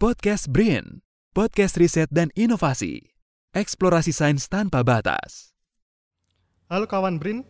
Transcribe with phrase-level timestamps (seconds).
[0.00, 1.04] Podcast Brin,
[1.36, 3.12] podcast riset dan inovasi.
[3.52, 5.52] Eksplorasi sains tanpa batas.
[6.72, 7.44] Halo kawan Brin,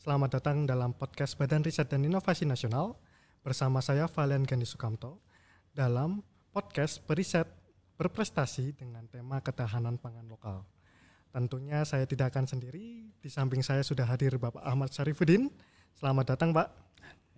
[0.00, 2.96] selamat datang dalam podcast Badan Riset dan Inovasi Nasional
[3.44, 5.20] bersama saya Valen Gani Sukamto
[5.76, 6.24] dalam
[6.56, 7.44] podcast Periset
[8.00, 10.64] berprestasi dengan tema ketahanan pangan lokal.
[11.28, 15.52] Tentunya saya tidak akan sendiri, di samping saya sudah hadir Bapak Ahmad Syarifuddin.
[15.92, 16.72] Selamat datang Pak.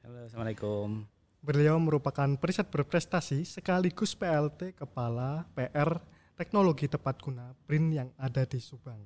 [0.06, 1.10] Halo, Assalamualaikum.
[1.44, 6.00] Beliau merupakan periset berprestasi sekaligus PLT Kepala PR
[6.40, 8.96] Teknologi Tepat Guna BRIN yang ada di Subang.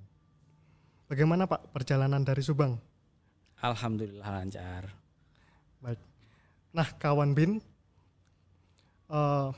[1.10, 2.78] Bagaimana Pak perjalanan dari Subang?
[3.58, 4.86] Alhamdulillah lancar.
[5.82, 5.98] Baik.
[6.70, 7.58] Nah, kawan BIN,
[9.10, 9.50] uh,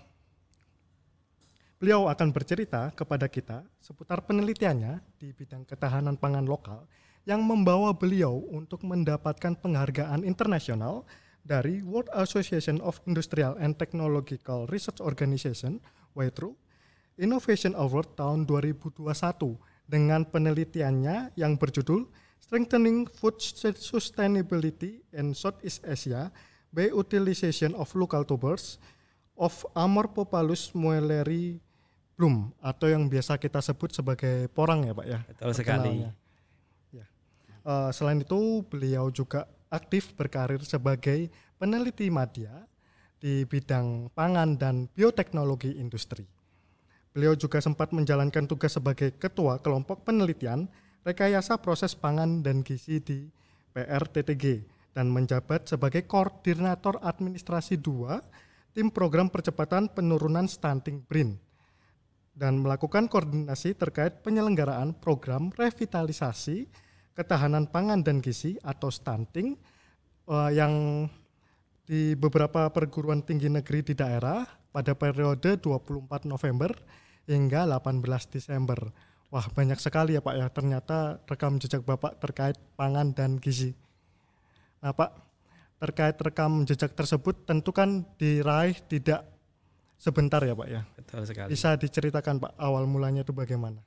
[1.76, 6.88] beliau akan bercerita kepada kita seputar penelitiannya di bidang ketahanan pangan lokal
[7.28, 11.04] yang membawa beliau untuk mendapatkan penghargaan internasional
[11.44, 15.80] dari World Association of Industrial and Technological Research Organization
[16.14, 16.56] (WITRO)
[17.20, 19.04] Innovation Award tahun 2021
[19.84, 22.08] dengan penelitiannya yang berjudul
[22.40, 23.36] Strengthening Food
[23.76, 26.32] Sustainability in Southeast Asia
[26.72, 28.80] by Utilization of Local Tubers
[29.36, 31.60] of Amorphopalus muelleri
[32.16, 35.18] Bloom atau yang biasa kita sebut sebagai porang ya Pak ya.
[35.24, 36.04] Betul sekali.
[36.04, 36.12] Ya.
[37.60, 42.66] Uh, selain itu beliau juga aktif berkarir sebagai peneliti media
[43.22, 46.26] di bidang pangan dan bioteknologi industri.
[47.10, 50.66] Beliau juga sempat menjalankan tugas sebagai ketua kelompok penelitian
[51.02, 53.26] rekayasa proses pangan dan gizi di
[53.74, 61.38] PRTTG dan menjabat sebagai koordinator administrasi 2 tim program percepatan penurunan stunting BRIN
[62.34, 66.70] dan melakukan koordinasi terkait penyelenggaraan program revitalisasi
[67.14, 69.58] ketahanan pangan dan gizi atau stunting
[70.30, 71.06] uh, yang
[71.90, 76.70] di beberapa perguruan tinggi negeri di daerah pada periode 24 November
[77.26, 78.78] hingga 18 Desember.
[79.30, 80.46] Wah, banyak sekali ya Pak ya.
[80.50, 83.74] Ternyata rekam jejak Bapak terkait pangan dan gizi.
[84.82, 85.10] Nah, Pak,
[85.82, 89.26] terkait rekam jejak tersebut tentu kan diraih tidak
[89.98, 90.82] sebentar ya Pak ya.
[90.94, 91.48] Betul sekali.
[91.50, 93.82] Bisa diceritakan Pak awal mulanya itu bagaimana?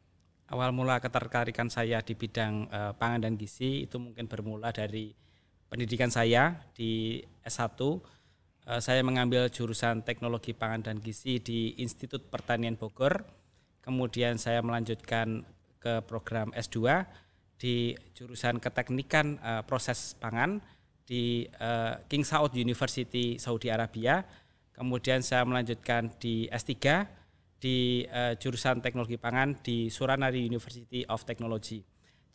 [0.52, 5.16] Awal mula ketertarikan saya di bidang uh, pangan dan gizi itu mungkin bermula dari
[5.72, 7.80] pendidikan saya di S1.
[7.80, 8.00] Uh,
[8.68, 13.24] eh, saya mengambil jurusan Teknologi Pangan dan Gizi di Institut Pertanian Bogor.
[13.84, 15.44] Kemudian saya melanjutkan
[15.80, 17.04] ke program S2
[17.60, 20.64] di jurusan Keteknikan uh, Proses Pangan
[21.04, 24.24] di uh, King Saud University Saudi Arabia
[24.74, 27.06] Kemudian saya melanjutkan di S3
[27.64, 31.80] di uh, jurusan Teknologi Pangan di Suranari University of Technology.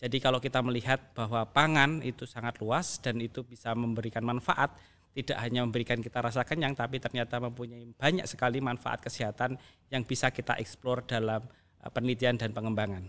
[0.01, 4.73] Jadi kalau kita melihat bahwa pangan itu sangat luas dan itu bisa memberikan manfaat,
[5.13, 9.61] tidak hanya memberikan kita rasa kenyang, tapi ternyata mempunyai banyak sekali manfaat kesehatan
[9.93, 11.45] yang bisa kita eksplor dalam
[11.85, 13.05] uh, penelitian dan pengembangan.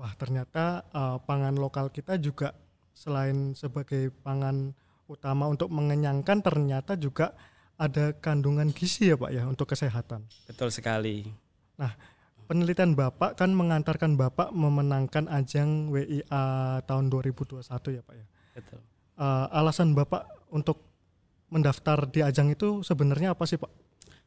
[0.00, 2.56] Wah ternyata uh, pangan lokal kita juga
[2.96, 4.72] selain sebagai pangan
[5.04, 7.36] utama untuk mengenyangkan, ternyata juga
[7.80, 10.24] ada kandungan gizi ya Pak ya untuk kesehatan.
[10.48, 11.49] Betul sekali.
[11.80, 11.92] Nah,
[12.44, 17.64] penelitian Bapak kan mengantarkan Bapak memenangkan ajang WIA tahun 2021
[17.96, 18.26] ya Pak ya.
[18.60, 18.80] Betul.
[19.16, 20.84] Uh, alasan Bapak untuk
[21.48, 23.72] mendaftar di ajang itu sebenarnya apa sih Pak?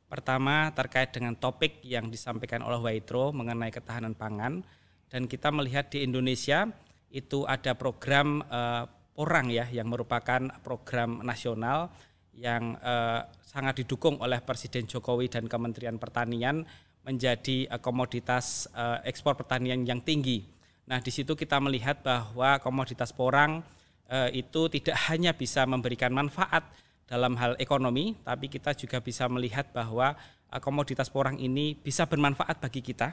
[0.09, 4.61] Pertama terkait dengan topik yang disampaikan oleh Waitro mengenai ketahanan pangan
[5.09, 6.69] dan kita melihat di Indonesia
[7.13, 11.93] itu ada program uh, porang ya yang merupakan program nasional
[12.33, 16.65] yang uh, sangat didukung oleh Presiden Jokowi dan Kementerian Pertanian
[17.03, 20.47] menjadi uh, komoditas uh, ekspor pertanian yang tinggi.
[20.87, 23.63] Nah, di situ kita melihat bahwa komoditas porang
[24.07, 26.63] uh, itu tidak hanya bisa memberikan manfaat
[27.03, 30.15] dalam hal ekonomi, tapi kita juga bisa melihat bahwa
[30.49, 33.11] uh, komoditas porang ini bisa bermanfaat bagi kita,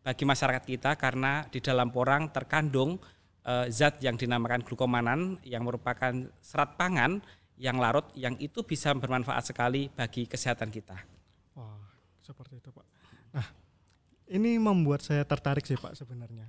[0.00, 2.98] bagi masyarakat kita karena di dalam porang terkandung
[3.70, 6.10] zat yang dinamakan glukomanan yang merupakan
[6.42, 7.22] serat pangan
[7.54, 10.98] yang larut yang itu bisa bermanfaat sekali bagi kesehatan kita.
[11.54, 11.78] Wah,
[12.20, 12.95] seperti itu Pak.
[13.36, 13.46] Nah,
[14.32, 16.48] ini membuat saya tertarik sih Pak sebenarnya.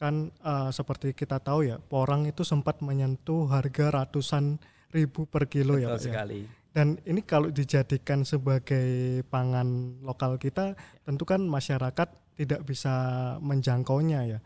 [0.00, 4.58] Kan uh, seperti kita tahu ya, porang itu sempat menyentuh harga ratusan
[4.90, 6.02] ribu per kilo ya, Betul ya Pak.
[6.02, 6.40] sekali.
[6.42, 6.50] Ya.
[6.74, 10.74] Dan ini kalau dijadikan sebagai pangan lokal kita,
[11.06, 12.94] tentu kan masyarakat tidak bisa
[13.38, 14.38] menjangkaunya ya.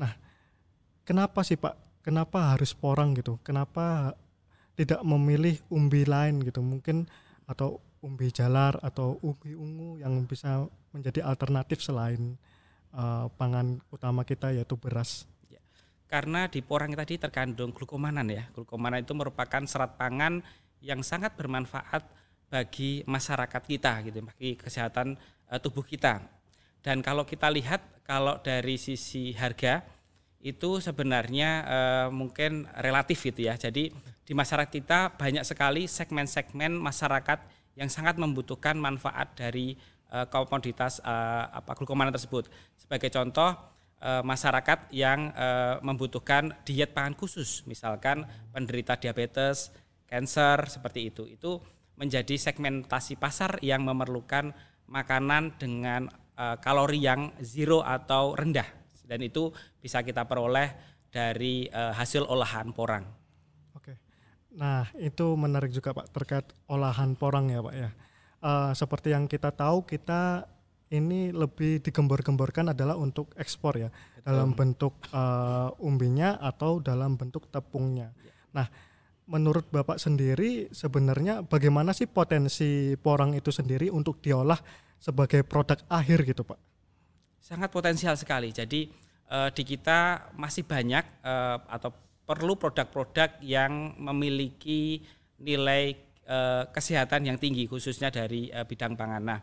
[0.00, 0.16] Nah,
[1.04, 2.00] kenapa sih Pak?
[2.00, 3.36] Kenapa harus porang gitu?
[3.44, 4.16] Kenapa
[4.80, 7.04] tidak memilih umbi lain gitu mungkin
[7.44, 12.36] atau umbi jalar atau umbi ungu yang bisa menjadi alternatif selain
[12.92, 15.24] uh, pangan utama kita yaitu beras.
[15.48, 15.64] Ya.
[16.04, 18.44] Karena di porang tadi terkandung glukomanan ya.
[18.52, 20.44] Glukomanan itu merupakan serat pangan
[20.84, 22.04] yang sangat bermanfaat
[22.52, 25.16] bagi masyarakat kita gitu, bagi kesehatan
[25.48, 26.20] uh, tubuh kita.
[26.84, 29.80] Dan kalau kita lihat kalau dari sisi harga
[30.44, 33.56] itu sebenarnya uh, mungkin relatif gitu ya.
[33.56, 37.40] Jadi di masyarakat kita banyak sekali segmen-segmen masyarakat
[37.74, 39.74] yang sangat membutuhkan manfaat dari
[40.14, 42.46] uh, komoditas uh, apa glukomanan tersebut.
[42.78, 43.50] Sebagai contoh
[44.02, 49.74] uh, masyarakat yang uh, membutuhkan diet pangan khusus, misalkan penderita diabetes,
[50.06, 51.26] cancer seperti itu.
[51.26, 51.58] Itu
[51.94, 54.54] menjadi segmentasi pasar yang memerlukan
[54.90, 60.72] makanan dengan uh, kalori yang zero atau rendah dan itu bisa kita peroleh
[61.12, 63.04] dari uh, hasil olahan porang.
[63.76, 63.94] Oke,
[64.54, 67.90] nah itu menarik juga Pak terkait olahan porang ya Pak ya.
[68.44, 70.46] Uh, seperti yang kita tahu kita
[70.92, 74.22] ini lebih digembor-gemborkan adalah untuk ekspor ya Betul.
[74.30, 78.14] dalam bentuk uh, umbinya atau dalam bentuk tepungnya.
[78.22, 78.32] Ya.
[78.62, 78.66] Nah
[79.24, 84.60] menurut Bapak sendiri sebenarnya bagaimana sih potensi porang itu sendiri untuk diolah
[85.00, 86.60] sebagai produk akhir gitu Pak?
[87.40, 88.52] Sangat potensial sekali.
[88.52, 88.88] Jadi
[89.28, 91.92] eh, di kita masih banyak eh, atau
[92.24, 95.04] perlu produk-produk yang memiliki
[95.40, 95.94] nilai
[96.24, 99.22] eh, kesehatan yang tinggi khususnya dari eh, bidang pangan.
[99.22, 99.40] Nah,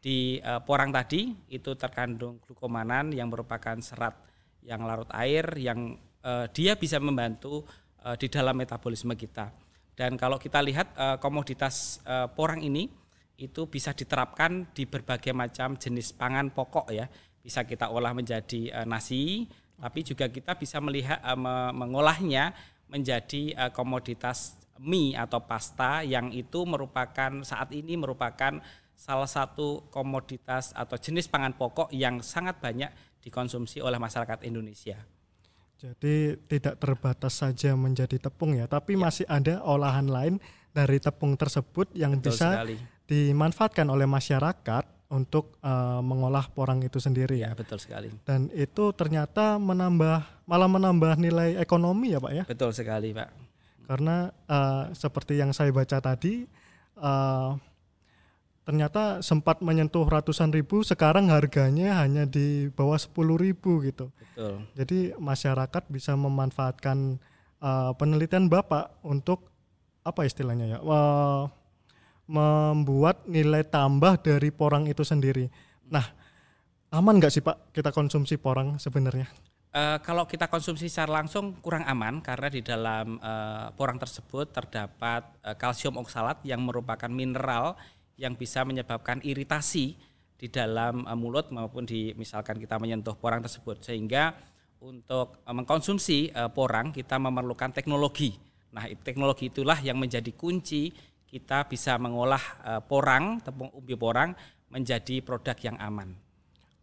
[0.00, 4.16] di eh, porang tadi itu terkandung glukomanan yang merupakan serat
[4.64, 5.94] yang larut air yang
[6.24, 7.62] eh, dia bisa membantu
[8.04, 9.50] uh, di dalam metabolisme kita.
[9.92, 12.88] Dan kalau kita lihat uh, komoditas uh, porang ini
[13.38, 17.06] itu bisa diterapkan di berbagai macam jenis pangan pokok ya.
[17.42, 19.46] Bisa kita olah menjadi uh, nasi,
[19.82, 22.54] tapi juga kita bisa melihat uh, mengolahnya
[22.86, 28.62] menjadi uh, komoditas mie atau pasta yang itu merupakan saat ini merupakan
[28.94, 35.02] salah satu komoditas atau jenis pangan pokok yang sangat banyak dikonsumsi oleh masyarakat Indonesia.
[35.82, 39.02] Jadi tidak terbatas saja menjadi tepung ya, tapi ya.
[39.02, 40.38] masih ada olahan lain
[40.70, 42.76] dari tepung tersebut yang Betul bisa sekali.
[43.10, 47.52] dimanfaatkan oleh masyarakat untuk uh, mengolah porang itu sendiri ya.
[47.52, 48.08] Betul sekali.
[48.24, 52.44] Dan itu ternyata menambah malah menambah nilai ekonomi ya, Pak ya.
[52.48, 53.28] Betul sekali, Pak.
[53.84, 56.48] Karena uh, seperti yang saya baca tadi
[56.96, 57.52] uh,
[58.62, 64.62] ternyata sempat menyentuh ratusan ribu sekarang harganya hanya di bawah sepuluh ribu gitu Betul.
[64.78, 67.18] jadi masyarakat bisa memanfaatkan
[67.58, 69.50] uh, penelitian bapak untuk
[70.06, 71.50] apa istilahnya ya uh,
[72.26, 75.50] membuat nilai tambah dari porang itu sendiri.
[75.90, 76.06] Nah
[76.92, 79.28] aman nggak sih pak kita konsumsi porang sebenarnya?
[79.72, 85.24] Uh, kalau kita konsumsi secara langsung kurang aman karena di dalam uh, porang tersebut terdapat
[85.40, 87.80] uh, kalsium oksalat yang merupakan mineral
[88.20, 89.96] yang bisa menyebabkan iritasi
[90.36, 93.80] di dalam uh, mulut maupun di misalkan kita menyentuh porang tersebut.
[93.80, 94.36] Sehingga
[94.84, 98.36] untuk uh, mengkonsumsi uh, porang kita memerlukan teknologi.
[98.76, 100.92] Nah, teknologi itulah yang menjadi kunci
[101.32, 102.44] kita bisa mengolah
[102.84, 104.36] porang, tepung umbi porang
[104.68, 106.12] menjadi produk yang aman.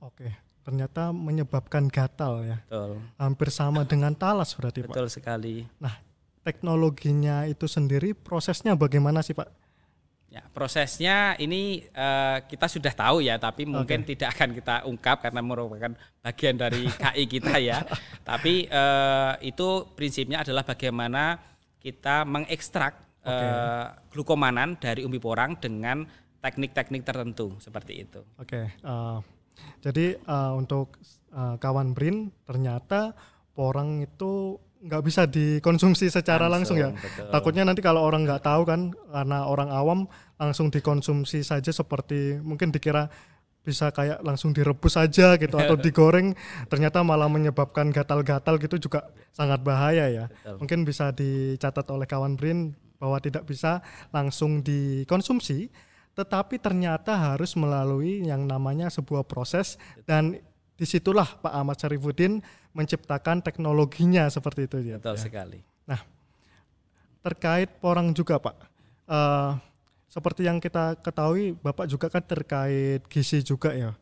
[0.02, 0.30] Oke,
[0.66, 2.58] ternyata menyebabkan gatal ya.
[2.66, 3.02] Betul.
[3.18, 4.96] Hampir sama dengan talas berarti Betul Pak.
[4.96, 5.56] Betul sekali.
[5.82, 5.98] Nah,
[6.46, 9.50] teknologinya itu sendiri prosesnya bagaimana sih Pak?
[10.30, 14.14] Ya, prosesnya ini uh, kita sudah tahu ya, tapi mungkin okay.
[14.14, 15.90] tidak akan kita ungkap karena merupakan
[16.22, 17.82] bagian dari KI kita ya.
[18.22, 21.42] tapi uh, itu prinsipnya adalah bagaimana
[21.82, 23.32] kita mengekstrak okay.
[23.32, 26.08] uh, eh, glukomanan dari umbi porang dengan
[26.40, 28.24] teknik-teknik tertentu seperti itu.
[28.40, 28.66] Oke, okay.
[28.88, 29.20] uh,
[29.84, 30.96] jadi uh, untuk
[31.36, 33.14] uh, kawan Brin ternyata
[33.52, 37.04] porang itu nggak bisa dikonsumsi secara langsung, langsung ya.
[37.04, 37.28] Betul.
[37.36, 40.08] Takutnya nanti kalau orang nggak tahu kan karena orang awam
[40.40, 43.12] langsung dikonsumsi saja seperti mungkin dikira
[43.60, 46.32] bisa kayak langsung direbus saja gitu atau digoreng
[46.72, 50.26] ternyata malah menyebabkan gatal-gatal gitu juga sangat bahaya ya.
[50.32, 50.56] Betul.
[50.64, 53.80] Mungkin bisa dicatat oleh kawan Brin bahwa tidak bisa
[54.12, 55.72] langsung dikonsumsi
[56.20, 60.36] tetapi ternyata harus melalui yang namanya sebuah proses dan
[60.76, 62.44] di situlah Pak Ahmad Syarifuddin
[62.76, 64.98] menciptakan teknologinya seperti itu ya.
[65.00, 65.24] Betul ya.
[65.24, 65.60] sekali.
[65.88, 66.04] Nah,
[67.24, 68.56] terkait porang juga Pak,
[69.08, 69.60] uh,
[70.12, 73.96] seperti yang kita ketahui Bapak juga kan terkait gizi juga ya.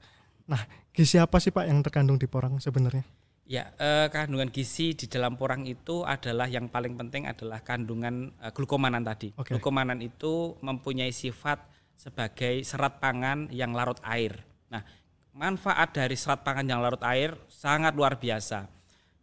[0.49, 0.61] Nah,
[0.93, 3.05] gizi apa sih Pak yang terkandung di porang sebenarnya?
[3.47, 8.51] Ya, eh, kandungan gizi di dalam porang itu adalah yang paling penting adalah kandungan eh,
[8.51, 9.31] glukomanan tadi.
[9.39, 9.55] Okay.
[9.55, 11.63] Glukomanan itu mempunyai sifat
[11.95, 14.35] sebagai serat pangan yang larut air.
[14.67, 14.83] Nah,
[15.37, 18.65] manfaat dari serat pangan yang larut air sangat luar biasa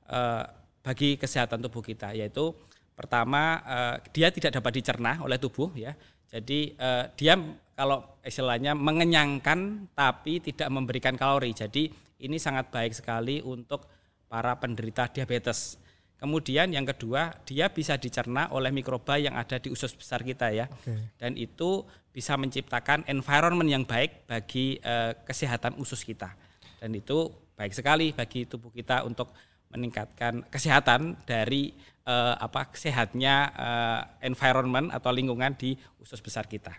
[0.07, 0.45] eh,
[0.81, 2.55] bagi kesehatan tubuh kita yaitu
[2.95, 5.99] pertama eh, dia tidak dapat dicerna oleh tubuh ya
[6.31, 7.35] jadi eh, dia
[7.75, 11.91] kalau istilahnya mengenyangkan tapi tidak memberikan kalori jadi
[12.23, 13.91] ini sangat baik sekali untuk
[14.35, 15.79] para penderita diabetes
[16.25, 20.73] Kemudian yang kedua, dia bisa dicerna oleh mikroba yang ada di usus besar kita ya.
[20.73, 21.13] Oke.
[21.21, 21.85] Dan itu
[22.17, 26.33] bisa menciptakan environment yang baik bagi eh, kesehatan usus kita.
[26.81, 27.29] Dan itu
[27.61, 29.37] baik sekali bagi tubuh kita untuk
[29.69, 31.77] meningkatkan kesehatan dari
[32.09, 36.73] eh, apa sehatnya eh, environment atau lingkungan di usus besar kita.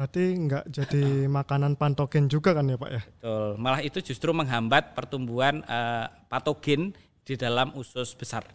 [0.00, 3.02] Berarti nggak jadi makanan patogen juga kan ya Pak ya?
[3.04, 3.48] Betul.
[3.60, 8.48] Malah itu justru menghambat pertumbuhan eh, patogen di dalam usus besar.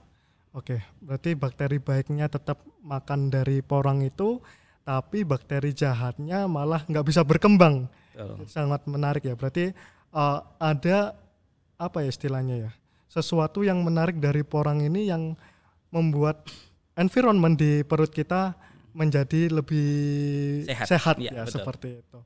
[0.57, 4.41] Oke, berarti bakteri baiknya tetap makan dari porang itu,
[4.81, 7.85] tapi bakteri jahatnya malah nggak bisa berkembang.
[8.17, 8.49] Betul.
[8.49, 9.37] Sangat menarik ya.
[9.37, 9.69] Berarti
[10.17, 11.13] uh, ada
[11.77, 12.71] apa ya istilahnya ya?
[13.05, 15.37] Sesuatu yang menarik dari porang ini yang
[15.93, 16.49] membuat
[16.97, 18.57] environment di perut kita
[18.95, 19.91] menjadi lebih
[20.63, 20.87] Sehat.
[20.87, 21.55] sehat, Iya, ya betul.
[21.59, 22.19] seperti itu.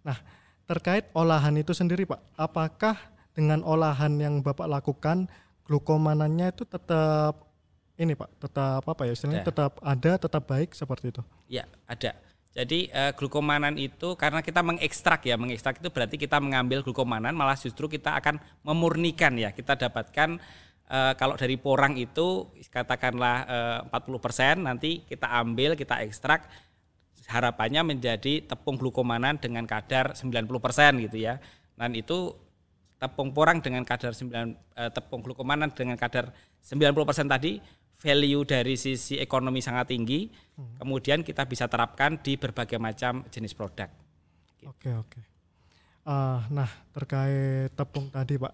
[0.00, 0.16] Nah,
[0.64, 2.96] terkait olahan itu sendiri Pak, apakah
[3.36, 5.28] dengan olahan yang Bapak lakukan
[5.68, 7.44] glukomanannya itu tetap
[7.94, 9.50] ini Pak, tetap apa ya istilahnya Ada.
[9.52, 11.22] tetap ada, tetap baik seperti itu.
[11.46, 12.16] Ya, ada.
[12.54, 17.58] Jadi eh, glukomanan itu karena kita mengekstrak ya, mengekstrak itu berarti kita mengambil glukomanan malah
[17.58, 19.50] justru kita akan memurnikan ya.
[19.50, 20.38] Kita dapatkan
[20.88, 23.36] eh, kalau dari porang itu katakanlah
[23.84, 26.48] eh, 40% nanti kita ambil, kita ekstrak
[27.24, 31.40] harapannya menjadi tepung glukomanan dengan kadar 90% gitu ya.
[31.74, 32.36] Dan itu
[33.00, 36.32] tepung porang dengan kadar 9 eh, tepung glukomanan dengan kadar
[36.64, 37.60] 90% tadi
[38.00, 40.28] value dari sisi ekonomi sangat tinggi.
[40.78, 43.88] Kemudian kita bisa terapkan di berbagai macam jenis produk.
[44.64, 45.20] Oke oke.
[46.04, 48.52] Ah, nah terkait tepung tadi pak,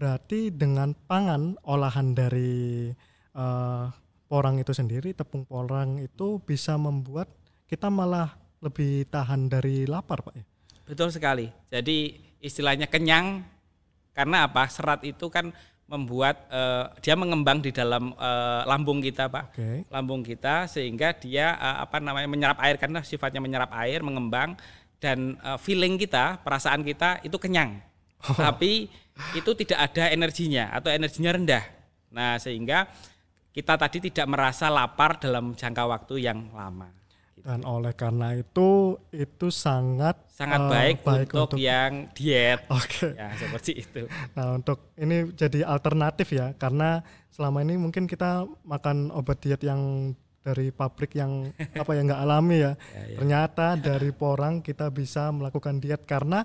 [0.00, 2.88] berarti dengan pangan olahan dari
[3.36, 3.84] eh,
[4.24, 7.28] porang itu sendiri, tepung porang itu bisa membuat
[7.68, 8.32] kita malah
[8.64, 10.44] lebih tahan dari lapar pak ya.
[10.88, 11.52] Betul sekali.
[11.68, 13.44] Jadi istilahnya kenyang
[14.16, 14.64] karena apa?
[14.72, 15.52] Serat itu kan
[15.84, 19.44] membuat eh, dia mengembang di dalam eh, lambung kita, Pak.
[19.52, 19.70] Oke.
[19.90, 24.54] Lambung kita sehingga dia eh, apa namanya menyerap air karena sifatnya menyerap air, mengembang
[25.02, 27.89] dan eh, feeling kita, perasaan kita itu kenyang.
[28.20, 28.88] Tapi
[29.36, 31.64] itu tidak ada energinya atau energinya rendah.
[32.10, 32.90] Nah, sehingga
[33.50, 36.90] kita tadi tidak merasa lapar dalam jangka waktu yang lama.
[37.40, 40.96] Dan oleh karena itu itu sangat Sangat eh, baik,
[41.32, 42.68] untuk, yang diet.
[42.68, 43.16] Oke.
[43.16, 44.04] Ya, seperti itu.
[44.36, 47.00] Nah, untuk ini jadi alternatif ya, karena
[47.32, 52.56] selama ini mungkin kita makan obat diet yang dari pabrik yang apa ya nggak alami
[52.60, 52.72] ya.
[52.76, 53.20] ya.
[53.20, 56.44] Ternyata dari porang kita bisa melakukan diet karena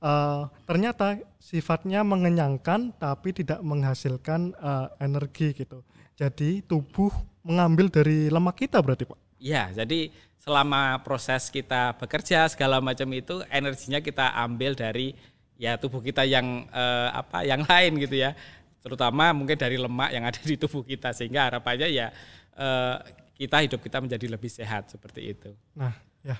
[0.00, 5.84] eh, ternyata sifatnya mengenyangkan tapi tidak menghasilkan eh, energi gitu.
[6.20, 7.08] Jadi tubuh
[7.40, 9.16] mengambil dari lemak kita berarti pak.
[9.40, 15.16] Ya, jadi selama proses kita bekerja segala macam itu energinya kita ambil dari
[15.60, 18.36] ya tubuh kita yang eh, apa yang lain gitu ya.
[18.80, 22.08] Terutama mungkin dari lemak yang ada di tubuh kita sehingga harapannya ya
[22.56, 22.96] eh,
[23.36, 25.52] kita hidup kita menjadi lebih sehat seperti itu.
[25.76, 26.36] Nah, ya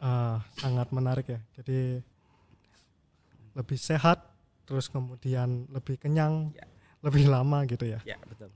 [0.00, 1.40] eh, sangat menarik ya.
[1.60, 2.00] Jadi
[3.52, 4.24] lebih sehat,
[4.64, 6.64] terus kemudian lebih kenyang, Ya.
[7.02, 8.00] lebih lama gitu ya.
[8.02, 8.48] Ya, betul.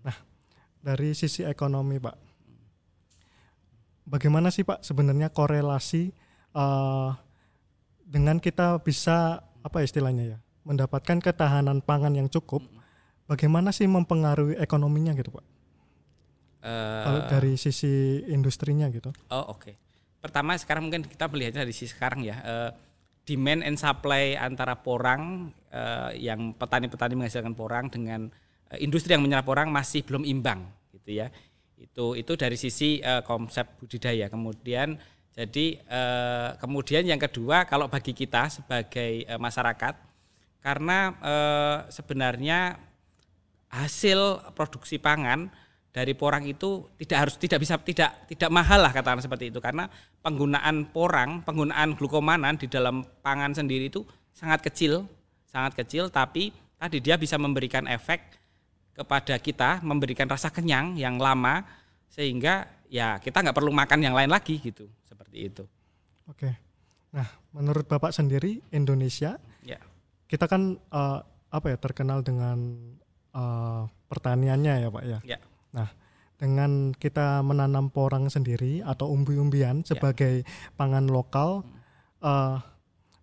[0.81, 2.15] Dari sisi ekonomi, Pak,
[4.07, 6.15] bagaimana sih Pak sebenarnya korelasi
[6.55, 7.11] eh,
[8.07, 12.63] dengan kita bisa apa istilahnya ya, mendapatkan ketahanan pangan yang cukup?
[13.27, 15.45] Bagaimana sih mempengaruhi ekonominya gitu, Pak?
[16.67, 19.15] Kalau dari sisi industrinya gitu.
[19.31, 19.71] Oh oke.
[20.19, 22.39] Pertama sekarang mungkin kita melihatnya dari sisi sekarang ya.
[22.43, 22.71] eh,
[23.27, 28.31] demand and supply antara porang eh, yang petani-petani menghasilkan porang dengan
[28.71, 30.63] eh, industri yang menyerap porang masih belum imbang
[30.95, 31.29] gitu ya.
[31.77, 34.31] Itu itu dari sisi eh, konsep budidaya.
[34.31, 34.97] Kemudian
[35.35, 39.99] jadi eh, kemudian yang kedua kalau bagi kita sebagai eh, masyarakat
[40.63, 42.79] karena eh, sebenarnya
[43.67, 45.51] hasil produksi pangan
[45.97, 49.65] dari porang itu tidak harus tidak bisa tidak tidak mahal lah katakan seperti itu.
[49.65, 49.89] Karena
[50.21, 54.05] penggunaan porang penggunaan glukomanan di dalam pangan sendiri itu
[54.37, 55.09] sangat kecil
[55.49, 56.13] sangat kecil.
[56.13, 58.21] Tapi tadi dia bisa memberikan efek
[58.93, 61.65] kepada kita memberikan rasa kenyang yang lama
[62.13, 65.65] sehingga ya kita nggak perlu makan yang lain lagi gitu seperti itu.
[66.29, 66.53] Oke.
[67.17, 67.25] Nah,
[67.57, 69.81] menurut Bapak sendiri Indonesia ya.
[70.29, 72.77] kita kan eh, apa ya terkenal dengan
[73.33, 75.21] eh, pertaniannya ya Pak ya.
[75.25, 75.41] ya
[75.77, 75.89] Nah,
[76.41, 80.43] dengan kita menanam porang sendiri atau umbi-umbian sebagai
[80.77, 81.65] pangan lokal,
[82.25, 82.57] eh,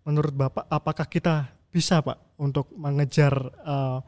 [0.06, 3.34] menurut Bapak apakah kita bisa Pak untuk mengejar
[3.66, 4.00] eh,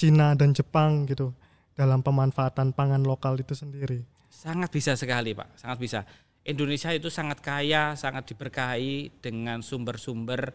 [0.00, 1.36] Cina dan Jepang gitu
[1.76, 4.04] dalam pemanfaatan pangan lokal itu sendiri?
[4.32, 5.60] Sangat bisa sekali, Pak.
[5.60, 6.00] Sangat bisa.
[6.42, 10.50] Indonesia itu sangat kaya, sangat diberkahi dengan sumber-sumber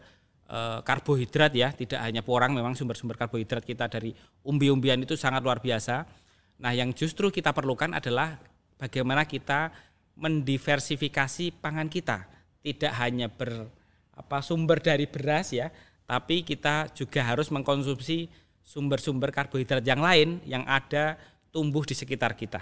[0.50, 4.12] eh, karbohidrat ya, tidak hanya porang, memang sumber-sumber karbohidrat kita dari
[4.44, 6.26] umbi-umbian itu sangat luar biasa.
[6.58, 8.38] Nah, yang justru kita perlukan adalah
[8.78, 9.70] bagaimana kita
[10.18, 12.26] mendiversifikasi pangan kita,
[12.62, 13.70] tidak hanya ber
[14.18, 15.70] apa sumber dari beras ya,
[16.02, 18.26] tapi kita juga harus mengkonsumsi
[18.66, 21.14] sumber-sumber karbohidrat yang lain yang ada
[21.48, 22.60] tumbuh di sekitar kita.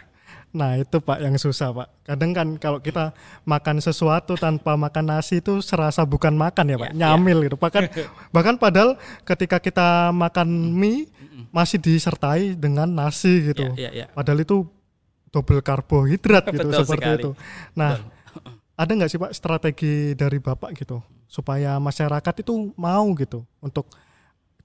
[0.55, 1.89] Nah itu Pak yang susah Pak.
[2.07, 3.13] Kadang kan kalau kita
[3.43, 7.45] makan sesuatu tanpa makan nasi itu serasa bukan makan ya Pak, ya, nyamil ya.
[7.51, 7.57] gitu.
[7.59, 7.83] Bahkan
[8.35, 11.11] bahkan padahal ketika kita makan mie
[11.51, 13.69] masih disertai dengan nasi gitu.
[13.75, 14.07] Ya, ya, ya.
[14.15, 14.67] Padahal itu
[15.35, 17.23] double karbohidrat gitu Betul seperti sekali.
[17.23, 17.31] itu.
[17.75, 18.55] Nah Betul.
[18.83, 23.91] ada nggak sih Pak strategi dari Bapak gitu supaya masyarakat itu mau gitu untuk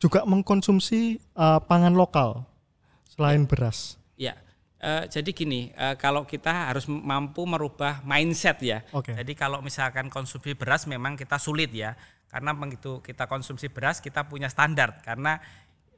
[0.01, 2.45] juga mengkonsumsi uh, pangan lokal
[3.11, 3.49] selain ya.
[3.49, 4.00] beras?
[4.20, 4.38] Ya,
[4.82, 8.84] uh, jadi gini, uh, kalau kita harus mampu merubah mindset ya.
[8.91, 9.18] Okay.
[9.18, 11.96] Jadi kalau misalkan konsumsi beras memang kita sulit ya,
[12.27, 15.39] karena begitu kita konsumsi beras kita punya standar karena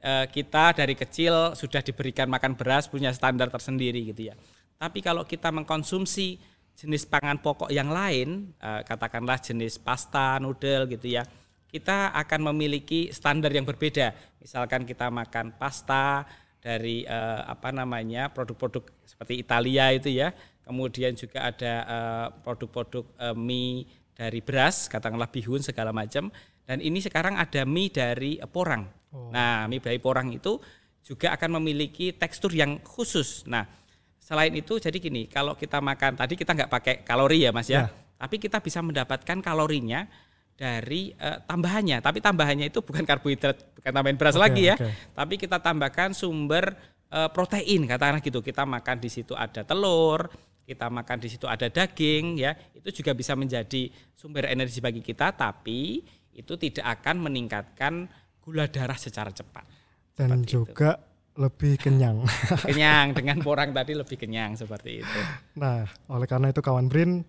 [0.02, 4.34] uh, kita dari kecil sudah diberikan makan beras punya standar tersendiri gitu ya.
[4.76, 6.38] Tapi kalau kita mengkonsumsi
[6.74, 11.22] jenis pangan pokok yang lain, katakanlah jenis pasta, noodle gitu ya,
[11.70, 14.10] kita akan memiliki standar yang berbeda.
[14.42, 16.26] Misalkan kita makan pasta,
[16.64, 20.32] dari uh, apa namanya produk-produk seperti Italia itu ya.
[20.64, 23.84] Kemudian juga ada uh, produk-produk uh, mie
[24.16, 26.32] dari beras, katakanlah bihun segala macam.
[26.64, 28.88] Dan ini sekarang ada mie dari uh, porang.
[29.12, 29.28] Oh.
[29.28, 30.56] Nah, mie dari porang itu
[31.04, 33.44] juga akan memiliki tekstur yang khusus.
[33.44, 33.68] Nah,
[34.16, 37.84] selain itu jadi gini, kalau kita makan tadi kita nggak pakai kalori ya Mas ya,
[37.84, 37.92] ya.
[38.16, 40.08] tapi kita bisa mendapatkan kalorinya
[40.54, 41.98] dari uh, tambahannya.
[42.00, 44.76] Tapi tambahannya itu bukan karbohidrat, bukan tambahan beras okay, lagi ya.
[44.78, 44.92] Okay.
[45.14, 46.74] Tapi kita tambahkan sumber
[47.10, 48.40] uh, protein, katakanlah gitu.
[48.40, 50.30] Kita makan di situ ada telur,
[50.64, 52.54] kita makan di situ ada daging ya.
[52.72, 56.02] Itu juga bisa menjadi sumber energi bagi kita, tapi
[56.34, 58.10] itu tidak akan meningkatkan
[58.42, 59.66] gula darah secara cepat.
[60.14, 62.22] Dan juga itu lebih kenyang.
[62.62, 65.20] kenyang dengan porang tadi lebih kenyang seperti itu.
[65.58, 67.26] Nah, oleh karena itu kawan Brin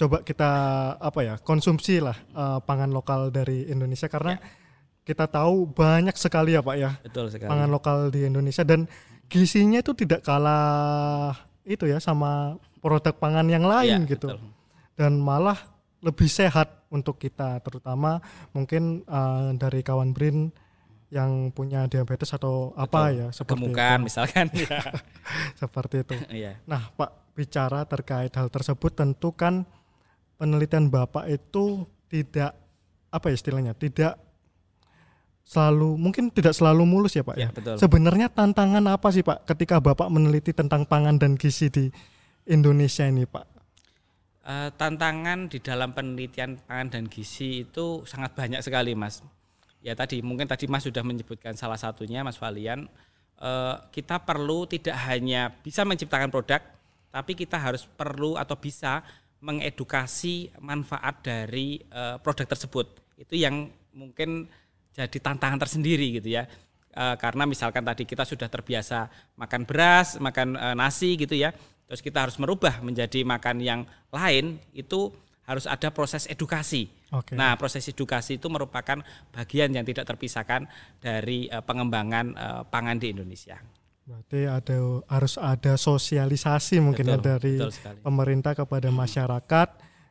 [0.00, 0.50] coba kita
[0.96, 4.40] apa ya konsumsi lah uh, pangan lokal dari Indonesia karena ya.
[5.04, 7.52] kita tahu banyak sekali ya pak ya Betul sekali.
[7.52, 8.88] pangan lokal di Indonesia dan
[9.28, 11.36] gizinya itu tidak kalah
[11.68, 14.40] itu ya sama produk pangan yang lain ya, gitu betul.
[14.96, 15.60] dan malah
[16.00, 18.24] lebih sehat untuk kita terutama
[18.56, 20.48] mungkin uh, dari kawan Brin
[21.12, 22.86] yang punya diabetes atau Betul.
[22.86, 24.06] apa ya seperti Kemukan, itu.
[24.06, 24.78] misalkan ya.
[25.60, 26.14] seperti itu.
[26.30, 26.62] Iya.
[26.70, 29.66] Nah, Pak bicara terkait hal tersebut tentu kan
[30.40, 32.56] penelitian Bapak itu tidak
[33.12, 34.16] apa ya istilahnya, tidak
[35.44, 37.42] selalu mungkin tidak selalu mulus ya Pak ya.
[37.44, 37.48] ya?
[37.52, 37.76] Betul.
[37.76, 41.84] Sebenarnya tantangan apa sih Pak ketika Bapak meneliti tentang pangan dan gizi di
[42.48, 43.44] Indonesia ini Pak?
[44.40, 49.20] Uh, tantangan di dalam penelitian pangan dan gizi itu sangat banyak sekali Mas.
[49.84, 52.88] Ya tadi mungkin tadi Mas sudah menyebutkan salah satunya Mas Valian.
[53.40, 56.60] Uh, kita perlu tidak hanya bisa menciptakan produk,
[57.08, 59.00] tapi kita harus perlu atau bisa
[59.40, 62.86] mengedukasi manfaat dari uh, produk tersebut.
[63.16, 64.46] Itu yang mungkin
[64.92, 66.44] jadi tantangan tersendiri gitu ya.
[66.90, 71.56] Uh, karena misalkan tadi kita sudah terbiasa makan beras, makan uh, nasi gitu ya.
[71.90, 73.80] Terus kita harus merubah menjadi makan yang
[74.14, 75.10] lain itu
[75.42, 76.86] harus ada proses edukasi.
[77.10, 77.34] Okay.
[77.34, 79.02] Nah, proses edukasi itu merupakan
[79.34, 80.70] bagian yang tidak terpisahkan
[81.02, 83.58] dari uh, pengembangan uh, pangan di Indonesia.
[84.04, 87.54] Berarti ada harus ada sosialisasi mungkin ya betul, ya dari
[88.02, 89.68] pemerintah kepada masyarakat.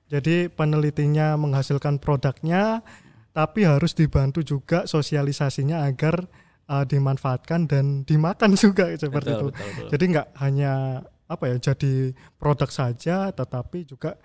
[0.10, 2.82] Jadi penelitinya menghasilkan produknya,
[3.30, 6.26] tapi harus dibantu juga sosialisasinya agar
[6.66, 9.48] uh, dimanfaatkan dan dimakan juga seperti betul, itu.
[9.54, 9.90] Betul, betul.
[9.94, 10.74] Jadi nggak hanya
[11.30, 11.94] apa ya jadi
[12.42, 14.18] produk saja, tetapi juga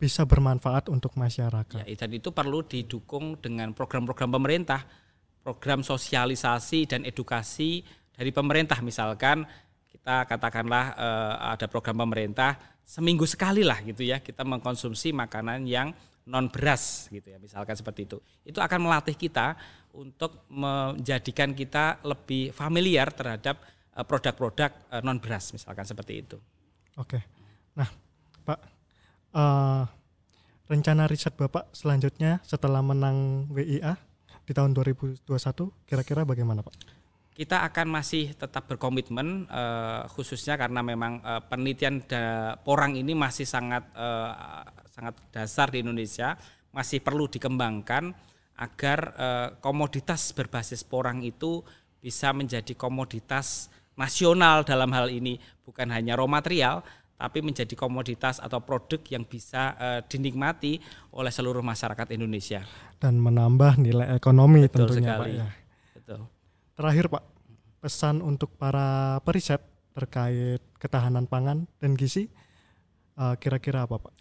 [0.00, 1.84] bisa bermanfaat untuk masyarakat.
[1.84, 4.84] Ya, dan itu perlu didukung dengan program-program pemerintah,
[5.44, 7.84] program sosialisasi dan edukasi
[8.20, 9.48] dari pemerintah misalkan
[9.88, 15.96] kita katakanlah uh, ada program pemerintah seminggu sekali lah gitu ya kita mengkonsumsi makanan yang
[16.28, 19.56] non beras gitu ya misalkan seperti itu itu akan melatih kita
[19.96, 23.56] untuk menjadikan kita lebih familiar terhadap
[23.96, 26.36] uh, produk-produk uh, non beras misalkan seperti itu.
[27.00, 27.24] Oke,
[27.72, 27.88] nah
[28.44, 28.60] Pak
[29.32, 29.88] uh,
[30.68, 33.96] rencana riset Bapak selanjutnya setelah menang WIA
[34.44, 35.24] di tahun 2021
[35.88, 36.99] kira-kira bagaimana Pak?
[37.40, 43.48] Kita akan masih tetap berkomitmen uh, khususnya karena memang uh, penelitian da, porang ini masih
[43.48, 44.60] sangat uh,
[44.92, 46.36] sangat dasar di Indonesia
[46.68, 48.12] masih perlu dikembangkan
[48.60, 51.64] agar uh, komoditas berbasis porang itu
[51.96, 56.84] bisa menjadi komoditas nasional dalam hal ini bukan hanya raw material
[57.16, 60.76] tapi menjadi komoditas atau produk yang bisa uh, dinikmati
[61.16, 62.60] oleh seluruh masyarakat Indonesia
[63.00, 65.32] dan menambah nilai ekonomi Betul tentunya sekali.
[65.32, 65.48] Pak ya.
[65.96, 66.20] Betul.
[66.80, 67.22] Terakhir Pak,
[67.80, 69.64] pesan untuk para periset
[69.96, 72.28] terkait ketahanan pangan dan gizi
[73.16, 74.12] uh, kira-kira apa Pak?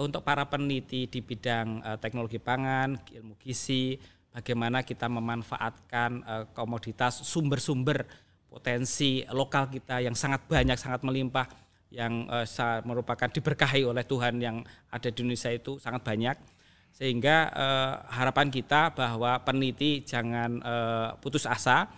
[0.00, 4.00] Untuk para peneliti di bidang uh, teknologi pangan, ilmu gizi,
[4.32, 8.08] bagaimana kita memanfaatkan uh, komoditas sumber-sumber
[8.48, 11.48] potensi lokal kita yang sangat banyak, sangat melimpah,
[11.92, 12.24] yang
[12.88, 16.36] merupakan diberkahi oleh Tuhan yang ada di Indonesia itu sangat banyak.
[16.92, 17.52] Sehingga
[18.08, 20.56] harapan kita bahwa peneliti jangan
[21.20, 21.88] putus asa,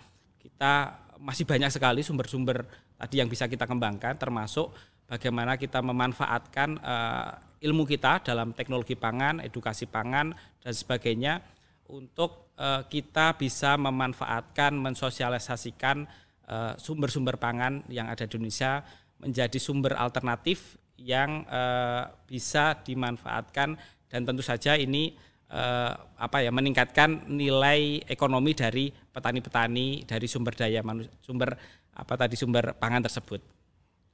[0.55, 2.63] kita masih banyak sekali sumber-sumber
[2.95, 4.71] tadi yang bisa kita kembangkan, termasuk
[5.03, 10.31] bagaimana kita memanfaatkan uh, ilmu kita dalam teknologi pangan, edukasi pangan
[10.63, 11.43] dan sebagainya
[11.91, 16.07] untuk uh, kita bisa memanfaatkan, mensosialisasikan
[16.47, 18.79] uh, sumber-sumber pangan yang ada di Indonesia
[19.19, 23.75] menjadi sumber alternatif yang uh, bisa dimanfaatkan.
[24.07, 25.19] Dan tentu saja ini
[25.55, 31.55] uh, apa ya meningkatkan nilai ekonomi dari petani-petani dari sumber daya manusia, sumber
[31.95, 33.39] apa tadi sumber pangan tersebut.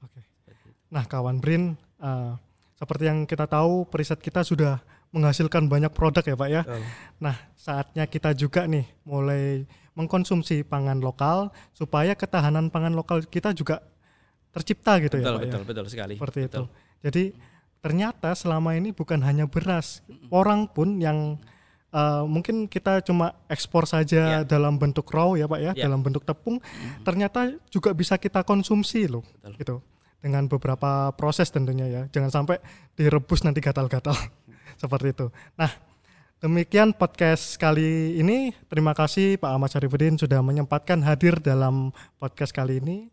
[0.06, 0.22] Oke.
[0.94, 2.38] Nah, kawan Brin, uh,
[2.78, 4.78] seperti yang kita tahu, periset kita sudah
[5.12, 6.62] menghasilkan banyak produk ya Pak ya.
[6.64, 6.80] Oh.
[7.20, 13.84] Nah saatnya kita juga nih mulai mengkonsumsi pangan lokal supaya ketahanan pangan lokal kita juga
[14.56, 15.68] tercipta gitu betul, ya Pak betul, ya.
[15.68, 16.16] Betul sekali.
[16.16, 16.48] Seperti betul.
[16.48, 16.64] itu.
[17.04, 17.24] Jadi
[17.82, 21.42] ternyata selama ini bukan hanya beras, orang pun yang
[21.92, 24.44] uh, mungkin kita cuma ekspor saja yeah.
[24.48, 25.86] dalam bentuk raw ya Pak ya, yeah.
[25.86, 27.04] dalam bentuk tepung, mm-hmm.
[27.06, 29.24] ternyata juga bisa kita konsumsi loh.
[29.44, 29.56] Betul.
[29.60, 29.76] Gitu.
[30.22, 32.02] Dengan beberapa proses tentunya ya.
[32.14, 32.62] Jangan sampai
[32.94, 34.14] direbus nanti gatal-gatal
[34.82, 35.28] seperti itu.
[35.58, 35.74] Nah,
[36.38, 38.54] demikian podcast kali ini.
[38.70, 41.90] Terima kasih Pak Ahmad Syarifuddin sudah menyempatkan hadir dalam
[42.22, 43.10] podcast kali ini.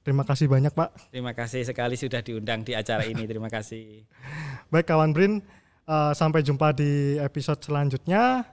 [0.00, 1.12] Terima kasih banyak Pak.
[1.12, 3.28] Terima kasih sekali sudah diundang di acara ini.
[3.28, 4.08] Terima kasih.
[4.72, 5.44] Baik kawan Brin,
[5.84, 8.48] uh, sampai jumpa di episode selanjutnya.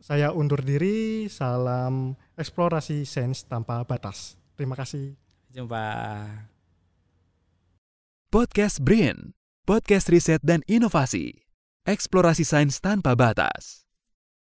[0.00, 1.28] Saya undur diri.
[1.28, 4.40] Salam eksplorasi sains tanpa batas.
[4.56, 5.16] Terima kasih.
[5.52, 5.84] Jumpa.
[8.32, 9.36] Podcast Brin,
[9.68, 11.44] podcast riset dan inovasi
[11.84, 13.83] eksplorasi sains tanpa batas.